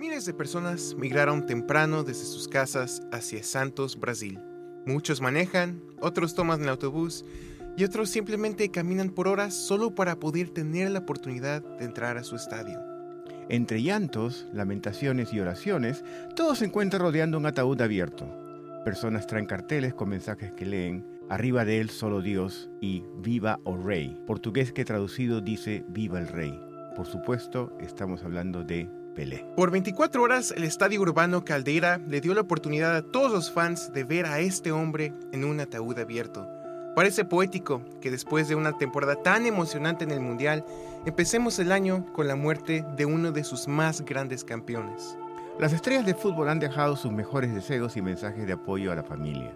[0.00, 4.40] Miles de personas migraron temprano desde sus casas hacia Santos, Brasil.
[4.86, 7.26] Muchos manejan, otros toman el autobús
[7.76, 12.24] y otros simplemente caminan por horas solo para poder tener la oportunidad de entrar a
[12.24, 12.80] su estadio.
[13.50, 16.02] Entre llantos, lamentaciones y oraciones,
[16.34, 18.26] todo se encuentra rodeando un ataúd abierto.
[18.86, 23.76] Personas traen carteles con mensajes que leen, arriba de él solo Dios y Viva o
[23.76, 26.58] Rey, portugués que traducido dice Viva el Rey.
[26.96, 29.44] Por supuesto, estamos hablando de Pelé.
[29.56, 33.92] Por 24 horas, el Estadio Urbano Caldeira le dio la oportunidad a todos los fans
[33.92, 36.48] de ver a este hombre en un ataúd abierto.
[36.94, 40.64] Parece poético que después de una temporada tan emocionante en el Mundial,
[41.06, 45.16] empecemos el año con la muerte de uno de sus más grandes campeones.
[45.58, 49.02] Las estrellas de fútbol han dejado sus mejores deseos y mensajes de apoyo a la
[49.02, 49.52] familia.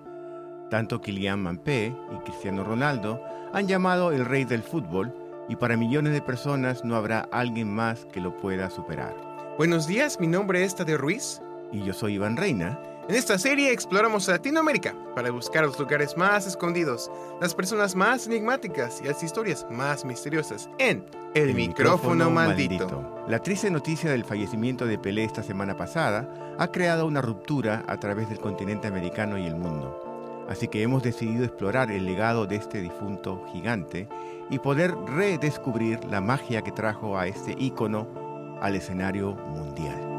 [0.71, 3.21] Tanto Kylian Mbappé y Cristiano Ronaldo
[3.53, 5.13] han llamado el rey del fútbol
[5.49, 9.34] y para millones de personas no habrá alguien más que lo pueda superar.
[9.57, 11.41] Buenos días, mi nombre es Tadeo Ruiz.
[11.71, 12.77] Y yo soy Iván Reina.
[13.09, 17.09] En esta serie exploramos Latinoamérica para buscar los lugares más escondidos,
[17.41, 23.25] las personas más enigmáticas y las historias más misteriosas en El, micrófono, maldito.
[23.29, 27.97] La triste noticia del fallecimiento de Pelé esta semana pasada ha creado una ruptura a
[28.01, 30.47] través del continente americano y el mundo.
[30.49, 34.09] Así que hemos decidido explorar el legado de este difunto gigante
[34.51, 38.24] y poder redescubrir la magia que trajo a este ícono
[38.61, 40.15] al escenario mundial.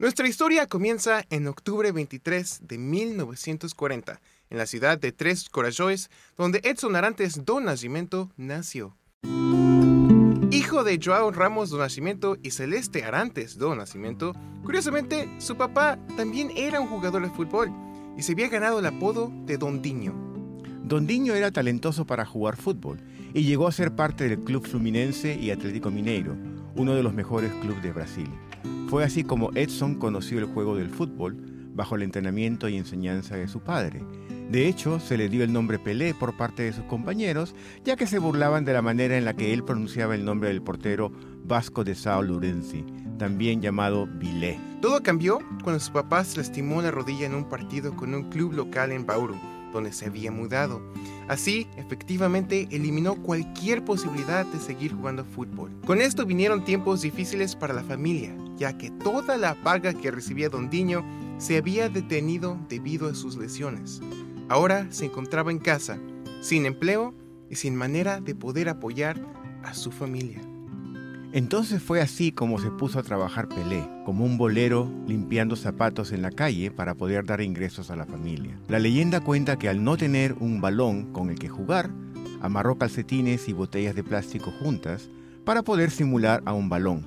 [0.00, 6.62] Nuestra historia comienza en octubre 23 de 1940, en la ciudad de Tres Corazoes, donde
[6.64, 8.96] Edson Arantes do Nascimento nació.
[10.50, 14.32] Hijo de Joao Ramos do Nascimento y Celeste Arantes do Nascimento,
[14.64, 17.70] curiosamente su papá también era un jugador de fútbol
[18.16, 19.58] y se había ganado el apodo de
[20.82, 20.88] Dondiño.
[20.88, 22.98] Dondiño era talentoso para jugar fútbol
[23.34, 26.36] y llegó a ser parte del Club Fluminense y Atlético Mineiro,
[26.74, 28.28] uno de los mejores clubes de Brasil.
[28.88, 31.36] Fue así como Edson conoció el juego del fútbol
[31.74, 34.02] bajo el entrenamiento y enseñanza de su padre.
[34.50, 37.54] De hecho, se le dio el nombre Pelé por parte de sus compañeros,
[37.84, 40.60] ya que se burlaban de la manera en la que él pronunciaba el nombre del
[40.60, 41.12] portero
[41.44, 42.84] Vasco de Sao Lourenço,
[43.16, 44.58] también llamado Vilé.
[44.82, 48.54] Todo cambió cuando su papá se lastimó la rodilla en un partido con un club
[48.54, 49.36] local en Bauru
[49.72, 50.80] donde se había mudado.
[51.28, 55.70] Así, efectivamente, eliminó cualquier posibilidad de seguir jugando fútbol.
[55.86, 60.48] Con esto vinieron tiempos difíciles para la familia, ya que toda la paga que recibía
[60.48, 61.04] Don Diño
[61.38, 64.00] se había detenido debido a sus lesiones.
[64.48, 65.98] Ahora se encontraba en casa,
[66.40, 67.14] sin empleo
[67.48, 69.20] y sin manera de poder apoyar
[69.62, 70.40] a su familia.
[71.32, 76.22] Entonces fue así como se puso a trabajar Pelé, como un bolero limpiando zapatos en
[76.22, 78.58] la calle para poder dar ingresos a la familia.
[78.66, 81.90] La leyenda cuenta que al no tener un balón con el que jugar,
[82.40, 85.08] amarró calcetines y botellas de plástico juntas
[85.44, 87.06] para poder simular a un balón.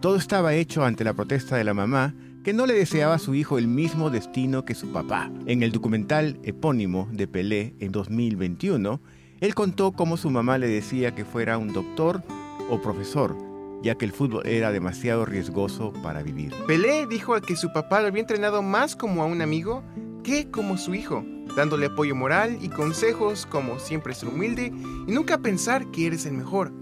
[0.00, 3.34] Todo estaba hecho ante la protesta de la mamá que no le deseaba a su
[3.34, 5.28] hijo el mismo destino que su papá.
[5.46, 9.00] En el documental epónimo de Pelé en 2021,
[9.40, 12.22] él contó cómo su mamá le decía que fuera un doctor
[12.68, 13.36] o profesor,
[13.82, 16.52] ya que el fútbol era demasiado riesgoso para vivir.
[16.66, 19.82] Pelé dijo que su papá lo había entrenado más como a un amigo
[20.22, 21.24] que como su hijo,
[21.56, 24.72] dándole apoyo moral y consejos como siempre ser humilde
[25.06, 26.72] y nunca pensar que eres el mejor.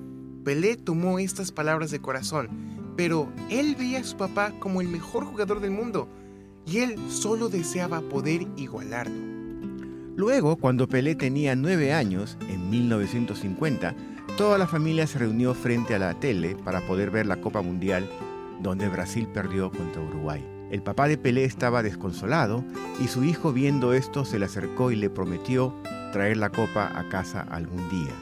[0.44, 2.48] Pelé tomó estas palabras de corazón,
[2.96, 6.08] pero él veía a su papá como el mejor jugador del mundo
[6.66, 9.38] y él solo deseaba poder igualarlo.
[10.16, 13.94] Luego, cuando Pelé tenía nueve años, en 1950,
[14.38, 18.08] Toda la familia se reunió frente a la tele para poder ver la Copa Mundial
[18.62, 20.46] donde Brasil perdió contra Uruguay.
[20.70, 22.64] El papá de Pelé estaba desconsolado
[23.02, 25.74] y su hijo viendo esto se le acercó y le prometió
[26.12, 28.12] traer la copa a casa algún día.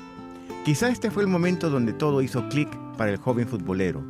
[0.65, 4.03] Quizás este fue el momento donde todo hizo clic para el joven futbolero.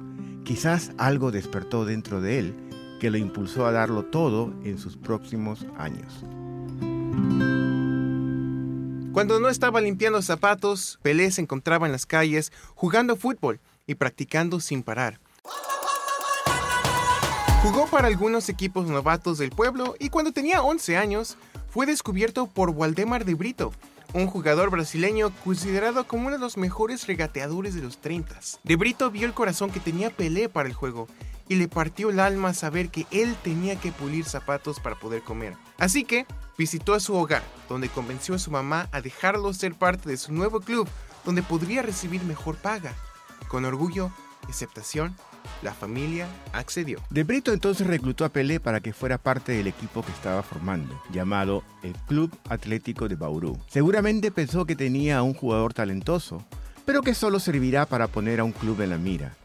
[0.45, 2.55] Quizás algo despertó dentro de él
[3.01, 6.23] que lo impulsó a darlo todo en sus próximos años.
[9.17, 14.61] Cuando no estaba limpiando zapatos, Pelé se encontraba en las calles jugando fútbol y practicando
[14.61, 15.21] sin parar.
[17.63, 21.39] Jugó para algunos equipos novatos del pueblo y cuando tenía 11 años
[21.71, 23.73] fue descubierto por Waldemar de Brito,
[24.13, 28.39] un jugador brasileño considerado como uno de los mejores regateadores de los 30.
[28.65, 31.09] De Brito vio el corazón que tenía Pelé para el juego
[31.49, 35.55] y le partió el alma saber que él tenía que pulir zapatos para poder comer.
[35.79, 36.27] Así que
[36.59, 40.33] visitó a su hogar, donde convenció a su mamá a dejarlo ser parte de su
[40.33, 40.89] nuevo club,
[41.25, 42.93] donde podría recibir mejor paga.
[43.49, 44.11] Con orgullo
[44.49, 45.15] y aceptación,
[45.63, 47.01] la familia accedió.
[47.11, 51.01] De Brito entonces reclutó a Pelé para que fuera parte del equipo que estaba formando,
[51.13, 53.59] llamado el Club Atlético de Bauru.
[53.69, 56.45] Seguramente pensó que tenía a un jugador talentoso,
[56.85, 59.37] pero que solo servirá para poner a un club en la mira.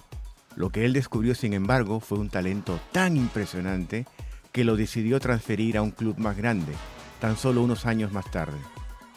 [0.56, 4.06] Lo que él descubrió, sin embargo, fue un talento tan impresionante
[4.51, 6.74] que lo decidió transferir a un club más grande,
[7.19, 8.57] tan solo unos años más tarde,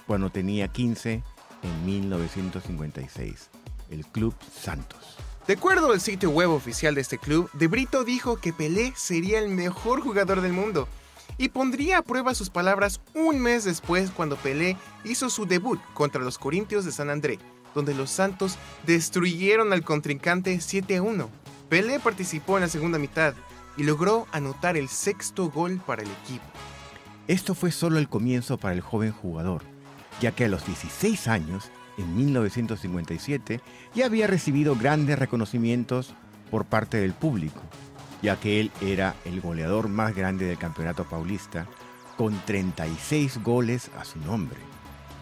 [0.06, 1.22] cuando tenía 15
[1.62, 3.50] en 1956,
[3.90, 5.16] el Club Santos.
[5.46, 9.38] De acuerdo al sitio web oficial de este club, De Brito dijo que Pelé sería
[9.40, 10.88] el mejor jugador del mundo
[11.36, 16.22] y pondría a prueba sus palabras un mes después cuando Pelé hizo su debut contra
[16.22, 17.38] los Corintios de San André,
[17.74, 18.56] donde los Santos
[18.86, 21.30] destruyeron al contrincante 7 a 1.
[21.68, 23.34] Pelé participó en la segunda mitad
[23.76, 26.44] y logró anotar el sexto gol para el equipo.
[27.26, 29.62] Esto fue solo el comienzo para el joven jugador,
[30.20, 33.60] ya que a los 16 años, en 1957,
[33.94, 36.14] ya había recibido grandes reconocimientos
[36.50, 37.60] por parte del público,
[38.22, 41.66] ya que él era el goleador más grande del campeonato paulista,
[42.16, 44.73] con 36 goles a su nombre.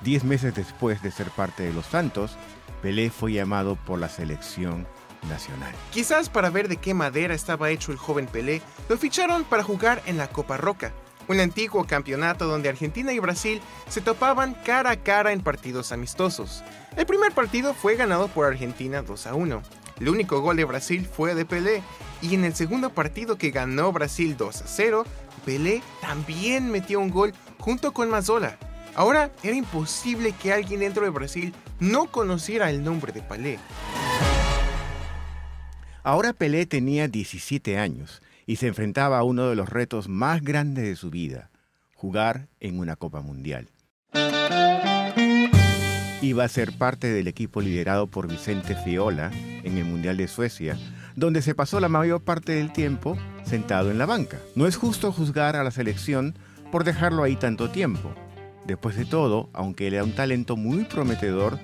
[0.05, 2.37] Diez meses después de ser parte de los Santos,
[2.83, 4.87] Pelé fue llamado por la selección
[5.29, 5.73] nacional.
[5.93, 10.03] Quizás para ver de qué madera estaba hecho el joven Pelé, lo ficharon para jugar
[10.07, 10.93] en la Copa Roca,
[11.29, 16.65] un antiguo campeonato donde Argentina y Brasil se topaban cara a cara en partidos amistosos.
[16.97, 19.63] El primer partido fue ganado por Argentina 2 a 1.
[20.01, 21.81] El único gol de Brasil fue de Pelé
[22.21, 25.07] y en el segundo partido que ganó Brasil 2 a 0,
[25.45, 28.59] Pelé también metió un gol junto con Mazzola.
[28.95, 33.59] Ahora era imposible que alguien dentro de Brasil no conociera el nombre de Pelé.
[36.03, 40.85] Ahora Pelé tenía 17 años y se enfrentaba a uno de los retos más grandes
[40.85, 41.51] de su vida,
[41.95, 43.69] jugar en una Copa Mundial.
[46.21, 49.31] Iba a ser parte del equipo liderado por Vicente Fiola
[49.65, 50.77] en el Mundial de Suecia,
[51.17, 54.39] donde se pasó la mayor parte del tiempo sentado en la banca.
[54.55, 56.37] No es justo juzgar a la selección
[56.71, 58.15] por dejarlo ahí tanto tiempo.
[58.67, 61.59] Después de todo, aunque era un talento muy prometedor,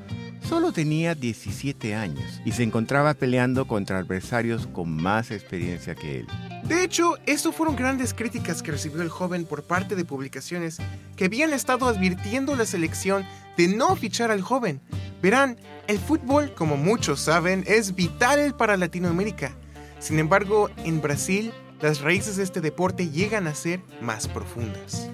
[0.48, 6.26] Solo tenía 17 años y se encontraba peleando contra adversarios con más experiencia que él.
[6.64, 10.78] De hecho, esto fueron grandes críticas que recibió el joven por parte de publicaciones
[11.16, 13.26] que habían estado advirtiendo la selección
[13.58, 14.80] de no fichar al joven.
[15.20, 19.54] Verán, el fútbol, como muchos saben, es vital para Latinoamérica.
[19.98, 21.52] Sin embargo, en Brasil,
[21.82, 25.10] las raíces de este deporte llegan a ser más profundas.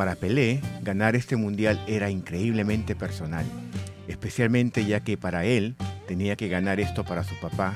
[0.00, 3.44] Para Pelé, ganar este mundial era increíblemente personal
[4.08, 5.76] especialmente ya que para él
[6.08, 7.74] tenía que ganar esto para su papá,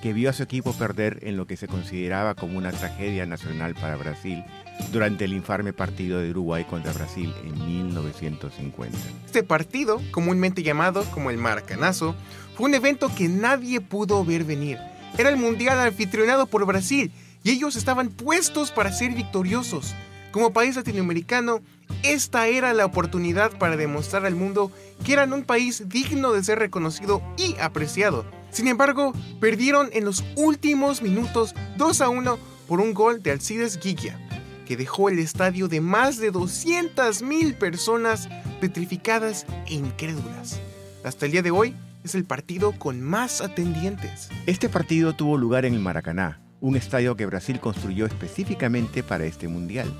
[0.00, 3.74] que vio a su equipo perder en lo que se consideraba como una tragedia nacional
[3.74, 4.42] para Brasil
[4.90, 8.96] durante el infame partido de Uruguay contra Brasil en 1950.
[9.26, 12.16] Este partido, comúnmente llamado como el Maracanazo,
[12.56, 14.78] fue un evento que nadie pudo ver venir.
[15.18, 17.12] Era el mundial anfitrionado por Brasil
[17.44, 19.94] y ellos estaban puestos para ser victoriosos.
[20.36, 21.62] Como país latinoamericano,
[22.02, 24.70] esta era la oportunidad para demostrar al mundo
[25.02, 28.26] que eran un país digno de ser reconocido y apreciado.
[28.50, 32.38] Sin embargo, perdieron en los últimos minutos 2 a 1
[32.68, 34.20] por un gol de Alcides Guilla,
[34.66, 38.28] que dejó el estadio de más de 200.000 personas
[38.60, 40.60] petrificadas e incrédulas.
[41.02, 41.74] Hasta el día de hoy
[42.04, 44.28] es el partido con más atendientes.
[44.44, 49.48] Este partido tuvo lugar en el Maracaná, un estadio que Brasil construyó específicamente para este
[49.48, 49.90] mundial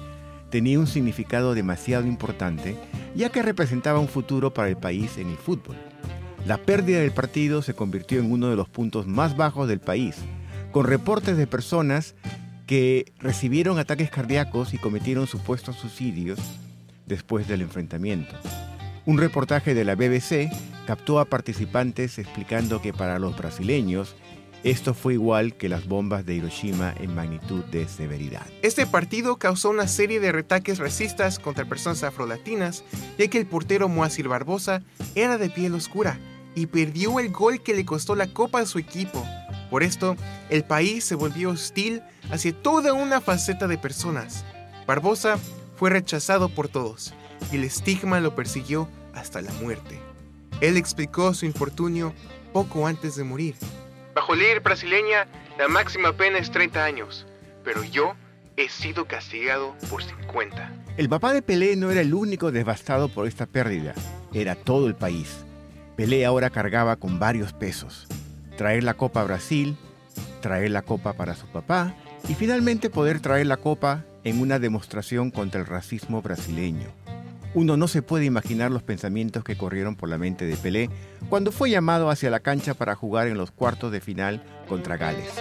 [0.51, 2.77] tenía un significado demasiado importante,
[3.15, 5.77] ya que representaba un futuro para el país en el fútbol.
[6.47, 10.17] La pérdida del partido se convirtió en uno de los puntos más bajos del país,
[10.71, 12.15] con reportes de personas
[12.67, 16.39] que recibieron ataques cardíacos y cometieron supuestos suicidios
[17.07, 18.35] después del enfrentamiento.
[19.07, 20.51] Un reportaje de la BBC
[20.87, 24.17] captó a participantes explicando que para los brasileños
[24.67, 28.45] esto fue igual que las bombas de Hiroshima en magnitud de severidad.
[28.63, 32.83] Este partido causó una serie de retaques racistas contra personas afrolatinas,
[33.17, 34.83] ya que el portero Moacir Barbosa
[35.15, 36.19] era de piel oscura
[36.57, 39.25] y perdió el gol que le costó la copa a su equipo.
[39.71, 40.17] Por esto,
[40.51, 44.45] el país se volvió hostil hacia toda una faceta de personas.
[44.85, 45.39] Barbosa
[45.77, 47.15] fue rechazado por todos
[47.53, 50.01] y el estigma lo persiguió hasta la muerte.
[50.61, 52.13] Él explicó su infortunio
[52.53, 53.55] poco antes de morir.
[54.17, 55.27] Bajo ley brasileña,
[55.59, 57.27] la máxima pena es 30 años,
[57.63, 58.15] pero yo
[58.57, 60.73] he sido castigado por 50.
[60.97, 63.93] El papá de Pelé no era el único devastado por esta pérdida,
[64.33, 65.45] era todo el país.
[65.97, 68.07] Pelé ahora cargaba con varios pesos.
[68.57, 69.77] Traer la copa a Brasil,
[70.41, 71.95] traer la copa para su papá
[72.27, 76.89] y finalmente poder traer la copa en una demostración contra el racismo brasileño.
[77.57, 80.91] Uno no se puede imaginar los pensamientos que corrieron por la mente de Pelé
[81.31, 85.33] cuando fue llamado hacia la cancha para jugar en los cuartos de final contra Gales.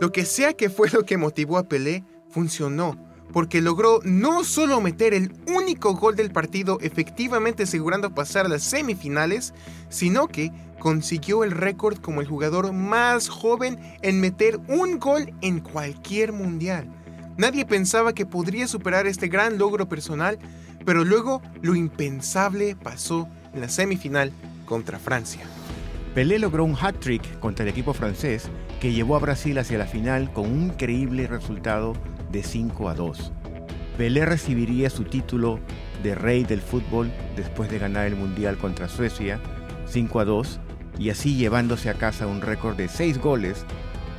[0.00, 2.98] Lo que sea que fue lo que motivó a Pelé, funcionó,
[3.32, 8.64] porque logró no solo meter el único gol del partido efectivamente asegurando pasar a las
[8.64, 9.54] semifinales,
[9.90, 15.60] sino que consiguió el récord como el jugador más joven en meter un gol en
[15.60, 16.92] cualquier mundial.
[17.36, 20.38] Nadie pensaba que podría superar este gran logro personal,
[20.84, 24.32] pero luego lo impensable pasó en la semifinal
[24.64, 25.42] contra Francia.
[26.14, 28.48] Pelé logró un hat-trick contra el equipo francés
[28.80, 31.92] que llevó a Brasil hacia la final con un increíble resultado
[32.32, 33.32] de 5 a 2.
[33.96, 35.60] Pelé recibiría su título
[36.02, 39.38] de rey del fútbol después de ganar el Mundial contra Suecia
[39.86, 40.60] 5 a 2
[40.98, 43.64] y así llevándose a casa un récord de 6 goles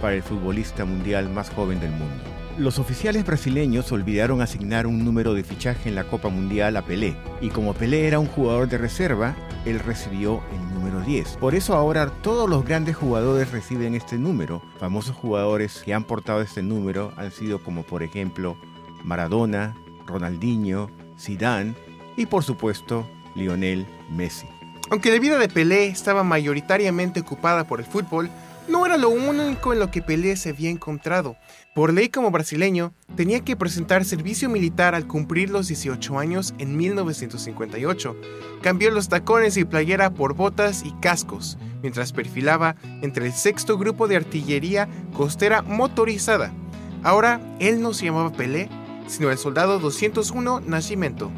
[0.01, 2.30] para el futbolista mundial más joven del mundo.
[2.58, 7.15] Los oficiales brasileños olvidaron asignar un número de fichaje en la Copa Mundial a Pelé,
[7.39, 11.38] y como Pelé era un jugador de reserva, él recibió el número 10.
[11.38, 14.62] Por eso ahora todos los grandes jugadores reciben este número.
[14.79, 18.58] Famosos jugadores que han portado este número han sido como por ejemplo
[19.03, 21.74] Maradona, Ronaldinho, Zidane
[22.17, 24.48] y por supuesto Lionel Messi.
[24.89, 28.29] Aunque la vida de Pelé estaba mayoritariamente ocupada por el fútbol,
[28.68, 31.36] no era lo único en lo que Pelé se había encontrado.
[31.74, 36.77] Por ley como brasileño, tenía que presentar servicio militar al cumplir los 18 años en
[36.77, 38.15] 1958.
[38.62, 44.08] Cambió los tacones y playera por botas y cascos, mientras perfilaba entre el sexto grupo
[44.08, 46.51] de artillería costera motorizada.
[47.03, 48.70] Ahora, él no se llamaba Pelé,
[49.08, 51.32] sino el soldado 201 Nacimiento.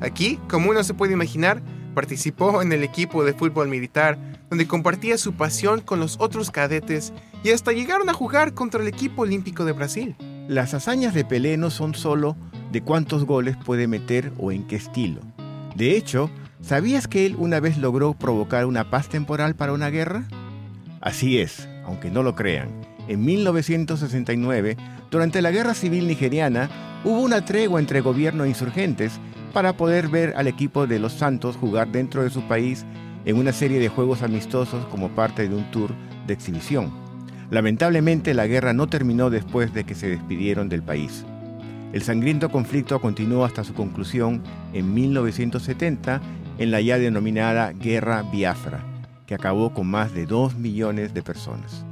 [0.00, 1.62] Aquí, como uno se puede imaginar,
[1.94, 4.18] Participó en el equipo de fútbol militar,
[4.48, 8.88] donde compartía su pasión con los otros cadetes y hasta llegaron a jugar contra el
[8.88, 10.16] equipo olímpico de Brasil.
[10.48, 12.36] Las hazañas de Pelé no son solo
[12.72, 15.20] de cuántos goles puede meter o en qué estilo.
[15.74, 16.30] De hecho,
[16.60, 20.24] ¿sabías que él una vez logró provocar una paz temporal para una guerra?
[21.00, 22.68] Así es, aunque no lo crean.
[23.08, 24.76] En 1969,
[25.10, 26.70] durante la Guerra Civil Nigeriana,
[27.04, 29.18] hubo una tregua entre gobierno e insurgentes
[29.50, 32.84] para poder ver al equipo de los Santos jugar dentro de su país
[33.24, 35.90] en una serie de juegos amistosos como parte de un tour
[36.26, 36.90] de exhibición.
[37.50, 41.24] Lamentablemente la guerra no terminó después de que se despidieron del país.
[41.92, 44.42] El sangriento conflicto continuó hasta su conclusión
[44.72, 46.20] en 1970
[46.58, 48.84] en la ya denominada Guerra Biafra,
[49.26, 51.84] que acabó con más de 2 millones de personas.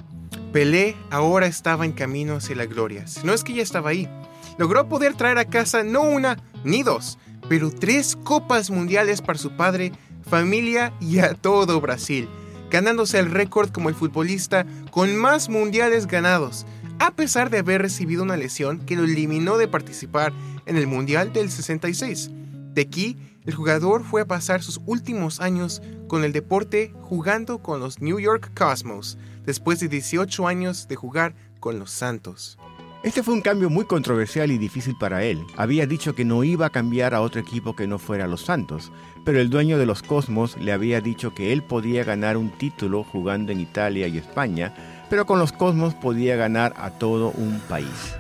[0.53, 4.09] Pelé ahora estaba en camino hacia la gloria, si no es que ya estaba ahí.
[4.57, 7.19] Logró poder traer a casa no una ni dos,
[7.49, 9.93] pero tres copas mundiales para su padre,
[10.29, 12.29] familia y a todo Brasil,
[12.71, 16.67] ganándose el récord como el futbolista con más mundiales ganados,
[16.99, 20.33] a pesar de haber recibido una lesión que lo eliminó de participar
[20.67, 22.31] en el Mundial del 66.
[22.75, 27.81] De aquí, el jugador fue a pasar sus últimos años con el deporte jugando con
[27.81, 29.17] los New York Cosmos,
[29.47, 32.59] después de 18 años de jugar con los Santos.
[33.05, 35.47] Este fue un cambio muy controversial y difícil para él.
[35.57, 38.91] Había dicho que no iba a cambiar a otro equipo que no fuera los Santos,
[39.25, 43.05] pero el dueño de los Cosmos le había dicho que él podía ganar un título
[43.05, 44.75] jugando en Italia y España,
[45.09, 48.17] pero con los Cosmos podía ganar a todo un país.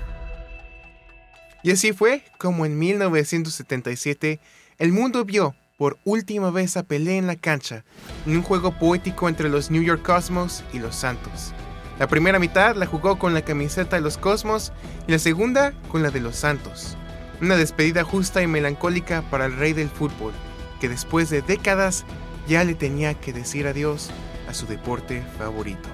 [1.64, 4.38] Y así fue como en 1977
[4.78, 7.84] el mundo vio por última vez a Pelé en la cancha,
[8.26, 11.52] en un juego poético entre los New York Cosmos y los Santos.
[11.98, 14.72] La primera mitad la jugó con la camiseta de los Cosmos
[15.08, 16.96] y la segunda con la de los Santos.
[17.40, 20.32] Una despedida justa y melancólica para el rey del fútbol,
[20.80, 22.04] que después de décadas
[22.46, 24.10] ya le tenía que decir adiós
[24.48, 25.88] a su deporte favorito.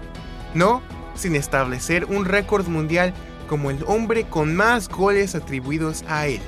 [0.52, 0.82] No
[1.14, 3.14] sin establecer un récord mundial
[3.48, 6.40] como el hombre con más goles atribuidos a él,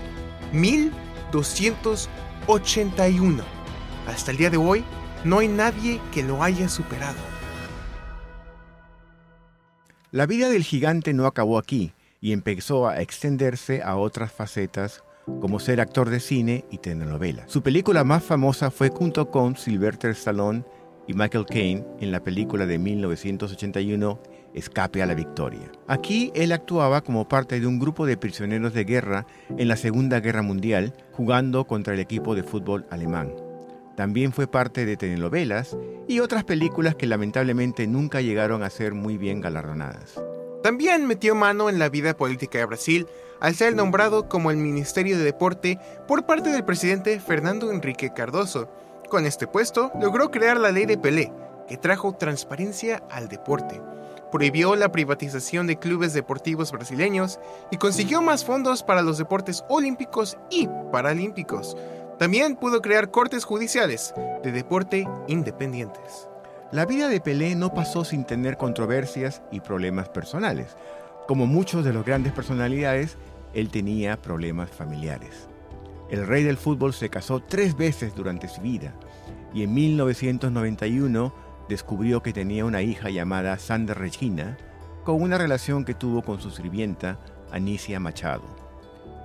[0.53, 3.43] 1281.
[4.07, 4.85] Hasta el día de hoy
[5.25, 7.36] no hay nadie que lo haya superado.
[10.17, 11.93] La vida del gigante no acabó aquí
[12.23, 15.05] y empezó a extenderse a otras facetas
[15.43, 17.53] como ser actor de cine y telenovelas.
[17.53, 20.65] Su película más famosa fue junto con Sylvester Stallone
[21.07, 24.19] y Michael Caine en la película de 1981
[24.55, 25.71] Escape a la Victoria.
[25.87, 29.27] Aquí él actuaba como parte de un grupo de prisioneros de guerra
[29.59, 33.35] en la Segunda Guerra Mundial, jugando contra el equipo de fútbol alemán.
[33.97, 35.77] También fue parte de telenovelas
[36.07, 40.21] y otras películas que lamentablemente nunca llegaron a ser muy bien galardonadas.
[40.63, 43.07] También metió mano en la vida política de Brasil
[43.41, 48.69] al ser nombrado como el Ministerio de Deporte por parte del presidente Fernando Enrique Cardoso.
[49.09, 51.33] Con este puesto logró crear la ley de Pelé,
[51.69, 53.81] que trajo transparencia al deporte.
[54.33, 57.39] Prohibió la privatización de clubes deportivos brasileños
[57.71, 61.77] y consiguió más fondos para los deportes olímpicos y paralímpicos.
[62.19, 66.29] También pudo crear cortes judiciales de deporte independientes.
[66.73, 70.77] La vida de Pelé no pasó sin tener controversias y problemas personales.
[71.29, 73.19] Como muchos de los grandes personalidades,
[73.53, 75.49] él tenía problemas familiares.
[76.09, 78.95] El rey del fútbol se casó tres veces durante su vida
[79.53, 81.35] y en 1991
[81.69, 84.57] descubrió que tenía una hija llamada Sandra Regina,
[85.05, 87.19] con una relación que tuvo con su sirvienta
[87.53, 88.66] Anicia Machado.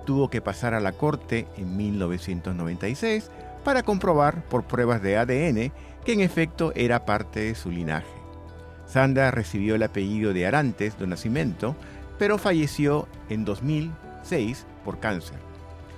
[0.04, 3.30] Tuvo que pasar a la corte en 1996
[3.64, 5.72] para comprobar por pruebas de ADN
[6.04, 8.06] que en efecto era parte de su linaje.
[8.86, 11.76] Sandra recibió el apellido de Arantes de nacimiento,
[12.18, 15.38] pero falleció en 2006 por cáncer.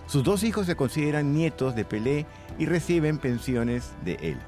[0.07, 2.27] Sus dos hijos se consideran nietos de Pelé
[2.59, 4.39] y reciben pensiones de él.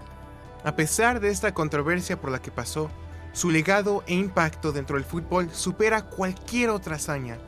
[0.64, 2.90] A pesar de esta controversia por la que pasó,
[3.32, 7.38] su legado e impacto dentro del fútbol supera cualquier otra hazaña.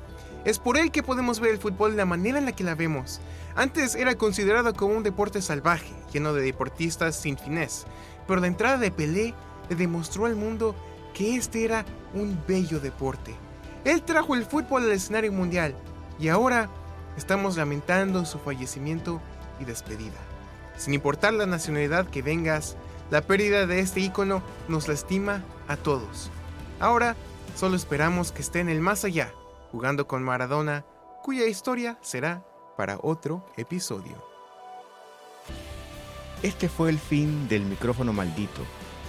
[0.49, 2.75] Es por él que podemos ver el fútbol de la manera en la que la
[2.75, 3.21] vemos.
[3.55, 7.85] Antes era considerado como un deporte salvaje, lleno de deportistas sin finés,
[8.27, 9.35] pero la entrada de Pelé
[9.69, 10.75] le demostró al mundo
[11.13, 13.37] que este era un bello deporte.
[13.85, 15.75] Él trajo el fútbol al escenario mundial
[16.19, 16.71] y ahora
[17.19, 19.21] estamos lamentando su fallecimiento
[19.61, 20.17] y despedida.
[20.79, 22.75] Sin importar la nacionalidad que vengas,
[23.11, 26.31] la pérdida de este ícono nos lastima a todos.
[26.81, 27.17] Ahora
[27.55, 29.31] solo esperamos que esté en el más allá,
[29.71, 30.85] jugando con Maradona,
[31.23, 32.45] cuya historia será
[32.77, 34.25] para otro episodio.
[36.43, 38.63] Este fue el fin del micrófono maldito,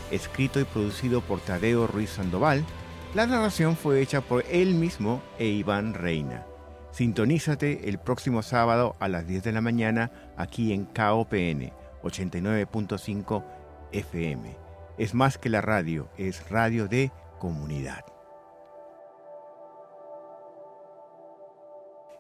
[0.09, 2.65] escrito y producido por Tadeo Ruiz Sandoval.
[3.13, 6.45] La narración fue hecha por él mismo e Iván Reina.
[6.91, 11.71] Sintonízate el próximo sábado a las 10 de la mañana aquí en KOPN
[12.03, 13.43] 89.5
[13.91, 14.57] FM.
[14.97, 18.18] Es más que la radio, es radio de comunidad.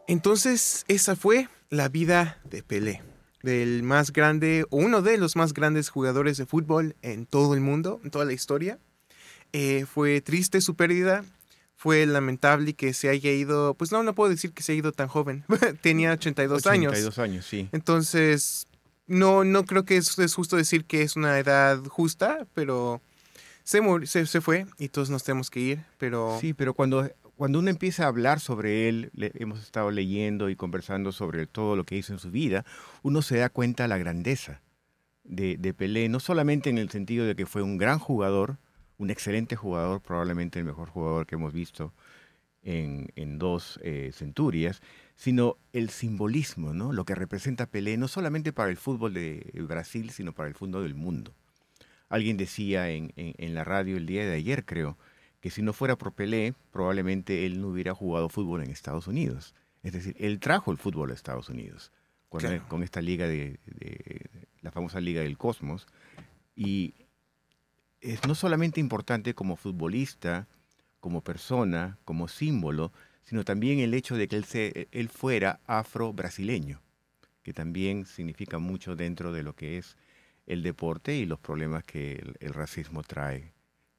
[0.09, 3.03] Entonces, esa fue la vida de Pelé,
[3.43, 7.61] del más grande, o uno de los más grandes jugadores de fútbol en todo el
[7.61, 8.79] mundo, en toda la historia.
[9.53, 11.23] Eh, fue triste su pérdida,
[11.75, 14.93] fue lamentable que se haya ido, pues no, no puedo decir que se haya ido
[14.93, 15.45] tan joven,
[15.81, 16.93] tenía 82, años.
[16.93, 17.69] 82 años, sí.
[17.71, 18.65] Entonces,
[19.05, 22.99] no, no creo que es, es, justo decir que es una edad justa, pero
[23.63, 26.39] se, se, se, fue y todos nos tenemos que ir, pero...
[26.41, 27.07] Sí, pero cuando,
[27.39, 31.85] cuando uno empieza a hablar sobre él, hemos estado leyendo y conversando sobre todo lo
[31.85, 32.65] que hizo en su vida,
[33.01, 34.61] uno se da cuenta de la grandeza
[35.23, 38.57] de, de Pelé, no solamente en el sentido de que fue un gran jugador,
[38.97, 41.93] un excelente jugador, probablemente el mejor jugador que hemos visto
[42.61, 44.81] en, dos eh, centurias,
[45.15, 46.91] sino el simbolismo, ¿no?
[46.91, 50.83] lo que representa Pelé, no solamente para el fútbol de Brasil, sino para el fútbol
[50.83, 51.33] del mundo.
[52.09, 53.13] Alguien decía en,
[53.53, 54.97] la radio el día de ayer, creo,
[55.41, 59.55] que si no fuera por Pelé, probablemente él no hubiera jugado fútbol en Estados Unidos.
[59.83, 61.91] Es decir, él trajo el fútbol a Estados Unidos
[62.27, 62.65] con, claro.
[62.67, 64.29] con esta liga de, de,
[64.61, 65.87] la famosa Liga del Cosmos.
[66.55, 66.93] Y
[68.01, 70.47] es no solamente importante como futbolista,
[70.99, 72.91] como persona, como símbolo,
[73.23, 76.81] sino también el hecho de que él, se, él fuera afro-brasileño,
[77.43, 79.97] que también significa mucho dentro de lo que es
[80.45, 83.53] el deporte y los problemas que el, el racismo trae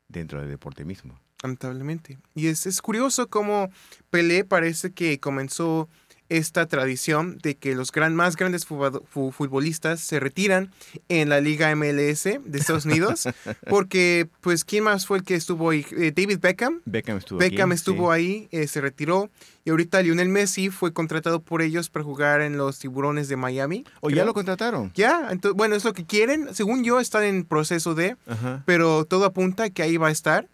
[0.09, 1.19] dentro del deporte mismo.
[1.43, 2.19] Lamentablemente.
[2.35, 3.71] Y es, es curioso cómo
[4.11, 5.89] Pelé parece que comenzó
[6.31, 10.73] esta tradición de que los gran, más grandes futbolistas se retiran
[11.09, 13.29] en la Liga MLS de Estados Unidos,
[13.69, 15.85] porque, pues, ¿quién más fue el que estuvo ahí?
[15.91, 16.81] Eh, David Beckham.
[16.85, 18.17] Beckham estuvo, Beckham aquí, estuvo sí.
[18.17, 19.29] ahí, eh, se retiró,
[19.65, 23.85] y ahorita Lionel Messi fue contratado por ellos para jugar en los Tiburones de Miami.
[24.01, 24.93] ¿O ya lo contrataron?
[24.95, 28.63] Ya, entonces, bueno, es lo que quieren, según yo, están en proceso de, Ajá.
[28.67, 30.49] pero todo apunta a que ahí va a estar.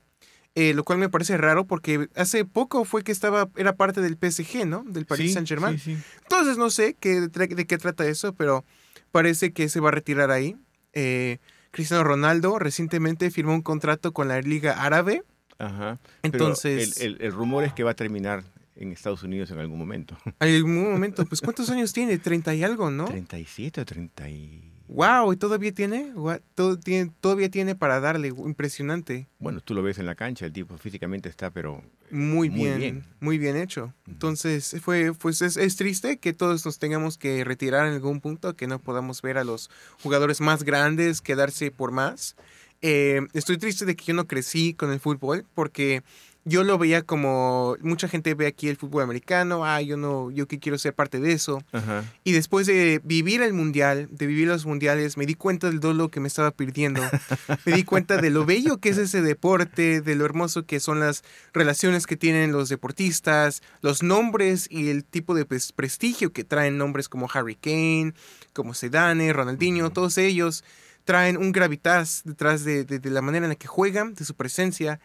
[0.59, 4.17] Eh, lo cual me parece raro porque hace poco fue que estaba, era parte del
[4.17, 4.85] PSG, ¿no?
[4.89, 5.79] Del Paris Sí, Saint Germain.
[5.79, 6.03] sí, sí.
[6.23, 8.65] Entonces no sé qué, de, qué trata eso, pero
[9.13, 10.57] parece que se va a retirar ahí.
[10.95, 11.39] Eh,
[11.73, 15.23] Cristiano Ronaldo recientemente firmó un contrato con la Liga Árabe.
[15.59, 15.99] Ajá.
[16.23, 18.43] Entonces, Pero el, el- el rumor es que va a terminar
[18.77, 20.17] en Estados Unidos en algún momento.
[20.41, 22.17] en algún momento, pues ¿cuántos años tiene?
[22.17, 23.05] 30 y algo, ¿no?
[23.05, 24.73] 37 o 30 y...
[24.89, 26.13] Wow, ¿y todavía tiene?
[26.15, 27.11] Gua- todo tiene?
[27.21, 29.27] Todavía tiene para darle, impresionante.
[29.39, 32.79] Bueno, tú lo ves en la cancha, el tipo físicamente está, pero Muy Muy bien,
[32.79, 33.05] bien.
[33.19, 33.93] muy bien hecho.
[34.07, 38.55] Entonces, fue, pues es, es triste que todos nos tengamos que retirar en algún punto,
[38.55, 39.71] que no podamos ver a los
[40.03, 42.37] jugadores más grandes quedarse por más.
[42.81, 46.03] Eh, estoy triste de que yo no crecí con el fútbol, porque
[46.49, 50.47] yo lo veía como mucha gente ve aquí el fútbol americano, ah, yo no, yo
[50.47, 51.61] que quiero ser parte de eso.
[51.73, 52.05] Ajá.
[52.23, 56.09] Y después de vivir el mundial, de vivir los mundiales, me di cuenta del dolo
[56.09, 57.03] que me estaba perdiendo.
[57.67, 61.01] me di cuenta de lo bello que es ese deporte, de lo hermoso que son
[61.01, 66.45] las relaciones que tienen los deportistas, los nombres y el tipo de pres- prestigio que
[66.45, 68.15] traen nombres como Harry Kane,
[68.53, 70.63] como Zidane, Ronaldinho, todos ellos
[71.05, 74.35] traen un gravitas detrás de, de- de la manera en la que juegan, de su
[74.35, 75.01] presencia.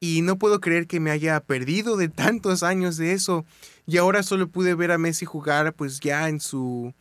[0.00, 3.46] Y no puedo creer que me haya perdido de tantos años de eso.
[3.86, 6.92] Y ahora solo pude ver a Messi jugar pues ya en su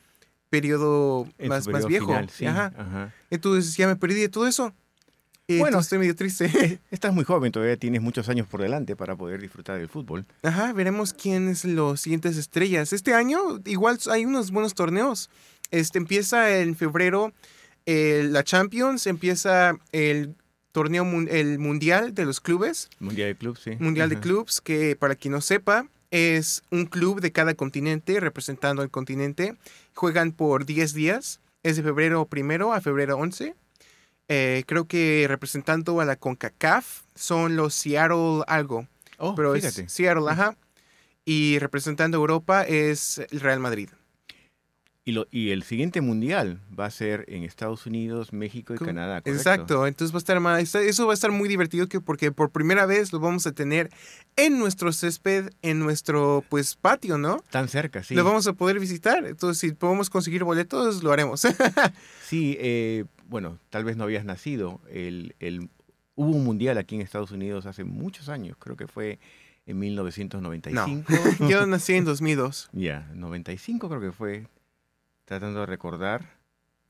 [0.49, 2.07] periodo En más, su más viejo.
[2.07, 2.71] final, sí, Ajá.
[2.77, 3.13] ajá.
[3.29, 4.67] Entonces ya me perdí de todo eso.
[5.47, 5.63] Eh, Bueno.
[5.63, 6.79] bueno, estoy medio triste.
[6.89, 10.25] Estás muy joven, todavía tienes muchos años por delante para poder disfrutar del fútbol.
[10.43, 12.93] Ajá, veremos quiénes los siguientes estrellas.
[12.93, 15.29] Este año igual hay unos buenos torneos.
[15.71, 17.33] Este empieza en febrero
[17.85, 20.33] eh, la Champions, empieza el
[20.75, 23.71] torneo el mundial de los clubes, Mundial de Club, sí.
[23.79, 24.23] mundial de Ajá.
[24.23, 29.55] clubs, que para quien no sepa es un club de cada continente representando al continente.
[29.93, 33.55] Juegan por 10 días, es de febrero primero a febrero 11.
[34.27, 38.85] Eh, creo que representando a la CONCACAF son los Seattle algo
[39.17, 39.83] Oh, pero fíjate.
[39.83, 40.57] es Seattle, ajá.
[41.23, 43.89] Y representando a Europa es el Real Madrid.
[45.07, 49.21] Y, lo, y el siguiente mundial va a ser en Estados Unidos, México y Canadá.
[49.21, 49.31] ¿correcto?
[49.37, 52.49] Exacto, entonces va a estar más, eso va a estar muy divertido que porque por
[52.49, 53.91] primera vez lo vamos a tener
[54.35, 57.43] en nuestro césped, en nuestro pues patio, ¿no?
[57.51, 58.15] Tan cerca, sí.
[58.15, 61.45] Lo vamos a poder visitar, entonces si podemos conseguir boletos lo haremos.
[62.25, 64.81] Sí, eh, bueno, tal vez no habías nacido.
[64.89, 65.69] El, el,
[66.15, 69.19] hubo un mundial aquí en Estados Unidos hace muchos años, creo que fue
[69.65, 71.13] en 1995.
[71.49, 72.69] Yo nací en 2002.
[72.73, 74.47] Ya, 95 creo que fue,
[75.25, 76.37] tratando de recordar.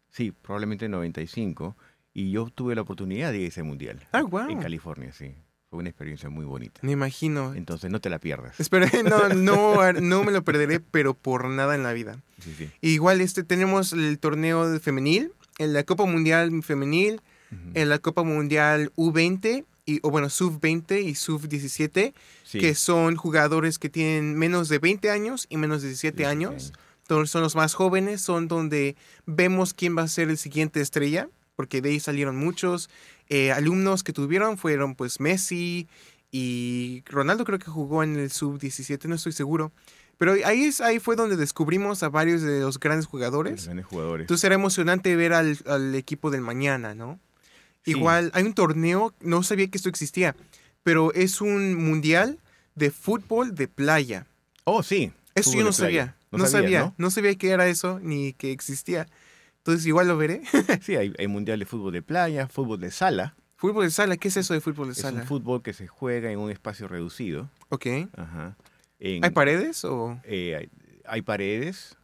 [0.10, 1.76] Sí, probablemente 95.
[2.13, 4.08] Y yo tuve la oportunidad de ir a ese mundial.
[4.12, 4.50] Ah, guau.
[4.50, 5.36] En California, sí.
[5.69, 6.80] Fue una experiencia muy bonita.
[6.84, 7.54] Me imagino.
[7.54, 8.58] Entonces no te la pierdas.
[8.60, 12.21] Espera, no, no, no me lo perderé, pero por nada en la vida.
[12.39, 12.69] Sí, sí.
[12.82, 17.21] Igual este tenemos el torneo femenil, en la Copa Mundial femenil,
[17.74, 23.78] en la Copa Mundial U20 y o bueno, sub-20 y sub-17, Sí, que son jugadores
[23.80, 26.74] que tienen menos de 20 años y menos de 17 17 años.
[27.08, 31.82] Son los más jóvenes, son donde vemos quién va a ser el siguiente estrella, porque
[31.82, 32.89] de ahí salieron muchos
[33.30, 35.88] eh, alumnos que tuvieron, fueron pues Messi
[36.32, 39.72] y Ronaldo creo que jugó en el sub-17, no estoy seguro.
[40.18, 43.65] Pero ahí, es, ahí fue donde descubrimos a varios de los grandes los jugadores.
[43.65, 44.24] grandes jugadores.
[44.24, 47.20] Entonces era emocionante ver al, al equipo del mañana, ¿no?
[47.84, 47.91] Sí.
[47.91, 50.36] Igual hay un torneo, no sabía que esto existía,
[50.84, 52.39] pero es un mundial
[52.76, 54.26] de fútbol de playa.
[54.63, 55.12] Oh, sí.
[55.36, 56.15] Eso yo no sabía.
[56.38, 57.10] No, sabía, sabías, ¿no?
[57.12, 59.08] sabía que era eso ni que existía.
[59.58, 60.41] Entonces igual lo veré.
[60.82, 63.36] Sí, hay, hay mundial de fútbol de playa, fútbol de sala.
[63.56, 65.21] fútbol de sala, ¿qué es eso de fútbol de Es sala?
[65.21, 67.50] un fútbol que se juega en un espacio reducido.
[67.69, 67.86] ok.
[68.15, 68.56] Ajá.
[69.00, 70.19] En- ¿Hay paredes o...?
[70.24, 70.69] eh, hay,
[71.06, 71.98] hay paredes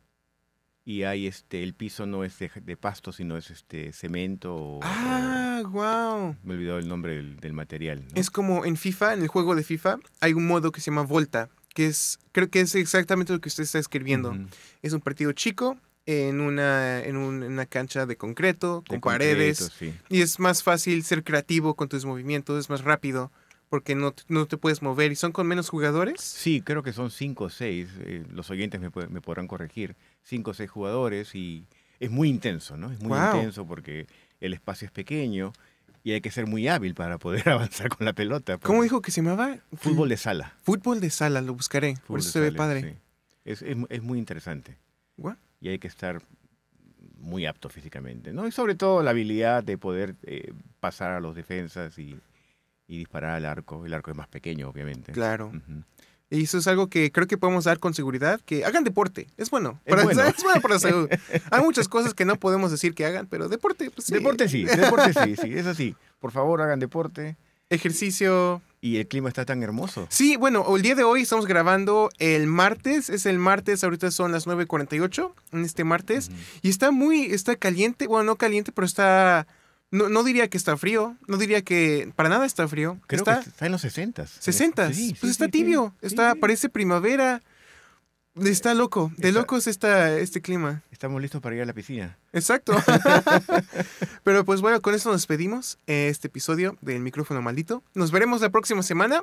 [0.84, 4.80] y hay este el piso no es de, de pasto sino es este cemento o-
[4.84, 6.36] Ah, wow.
[6.44, 8.20] me he olvidado el nombre del, del material ¿no?
[8.20, 11.04] Es como en FIFA, en el juego de FIFA, hay un modo que se llama
[11.04, 14.32] Volta, que es, creo que es exactamente lo que usted está escribiendo.
[14.32, 14.48] Ujú.
[14.82, 19.02] Es un partido chico en una, en un- en una cancha de concreto, con De
[19.02, 19.60] paredes.
[19.60, 19.94] concreto, sí.
[20.10, 23.32] Y es más fácil ser creativo con tus movimientos, es más rápido,
[23.70, 25.12] porque no, no te puedes mover.
[25.12, 26.20] ¿Y son con menos jugadores?
[26.20, 27.88] Sí, creo que son cinco o seis.
[28.02, 29.96] eh, los oyentes me, me podrán corregir.
[30.24, 31.66] Cinco o seis jugadores y
[32.00, 32.92] es muy intenso, ¿no?
[32.92, 33.36] Es muy Guau.
[33.38, 34.08] intenso porque
[34.42, 35.54] el espacio es pequeño
[36.04, 38.58] y hay que ser muy hábil para poder avanzar con la pelota.
[38.58, 39.58] ¿Cómo porque- dijo que se llamaba?
[39.74, 40.54] Fútbol de sala.
[40.64, 41.96] Fútbol de sala, lo buscaré.
[42.08, 42.82] Por eso se ve padre.
[42.82, 42.98] sí.
[43.44, 44.78] Es, es, es muy interesante.
[45.18, 45.36] Guau.
[45.60, 46.22] Y hay que estar
[47.18, 48.48] muy apto físicamente, ¿no?
[48.48, 52.20] Y sobre todo la habilidad de poder eh, pasar a los defensas y,
[52.88, 53.86] y disparar al arco.
[53.86, 55.12] El arco es más pequeño, obviamente.
[55.12, 55.52] Claro.
[56.32, 59.28] Y eso es algo que creo que podemos dar con seguridad, que hagan deporte.
[59.38, 59.82] Es bueno.
[59.86, 60.24] Es bueno.
[60.24, 61.10] es bueno para la salud.
[61.52, 64.14] Hay muchas cosas que no podemos decir que hagan, pero deporte, pues sí.
[64.14, 65.96] Deporte sí, deporte sí, sí, es así.
[66.22, 67.36] Por favor, hagan deporte.
[67.70, 68.62] Ejercicio.
[68.80, 70.08] Y el clima está tan hermoso.
[70.10, 73.10] Sí, bueno, el día de hoy estamos grabando el martes.
[73.10, 76.32] Es el martes, ahorita son las 9.48 en este martes.
[76.62, 78.08] Y está muy, está caliente.
[78.08, 79.48] Bueno, no caliente, pero está...
[79.92, 81.16] No, no diría que está frío.
[81.28, 82.98] No diría que para nada está frío.
[83.08, 84.26] Creo está que está en los 60.
[84.26, 84.94] 60.
[84.94, 85.94] Sí, sí, pues está tibio.
[86.02, 87.42] está, parece primavera.
[88.42, 89.12] Está loco.
[89.18, 90.84] De Está- locos está este clima.
[90.90, 92.18] Estamos listos para ir a la piscina.
[92.32, 92.74] Exacto.
[94.24, 97.84] Pero pues bueno, con eso nos despedimos eh, este episodio del micrófono maldito.
[97.94, 99.22] Nos veremos la próxima semana.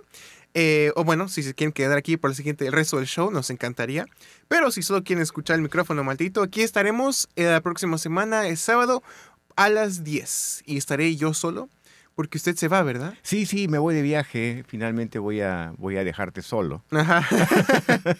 [0.54, 3.30] Eh, o bueno, si se quieren quedar aquí por el siguiente el resto del show,
[3.30, 4.06] nos encantaría.
[4.48, 8.58] Pero si solo quieren escuchar el micrófono maldito, aquí estaremos eh, la próxima semana, el
[8.58, 9.02] sábado,
[9.58, 10.62] a las 10.
[10.66, 11.68] Y estaré yo solo,
[12.14, 13.14] porque usted se va, ¿verdad?
[13.22, 14.64] Sí, sí, me voy de viaje.
[14.68, 16.84] Finalmente voy a, voy a dejarte solo.
[16.90, 17.26] Ajá.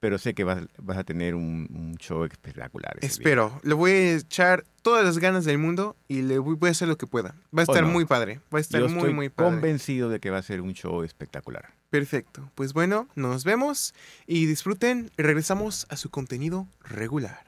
[0.00, 2.98] Pero sé que vas, vas a tener un, un show espectacular.
[3.00, 3.60] Espero.
[3.64, 6.86] Le voy a echar todas las ganas del mundo y le voy, voy a hacer
[6.86, 7.34] lo que pueda.
[7.56, 7.88] Va a estar no.
[7.88, 8.40] muy padre.
[8.54, 9.50] Va a estar Yo muy, estoy muy padre.
[9.52, 11.74] convencido de que va a ser un show espectacular.
[11.90, 12.48] Perfecto.
[12.54, 13.92] Pues bueno, nos vemos
[14.26, 17.47] y disfruten regresamos a su contenido regular.